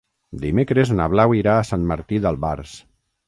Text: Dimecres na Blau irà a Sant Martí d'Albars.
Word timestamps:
Dimecres 0.45 0.93
na 0.99 1.05
Blau 1.15 1.35
irà 1.41 1.53
a 1.59 1.67
Sant 1.71 1.85
Martí 1.91 2.21
d'Albars. 2.25 2.75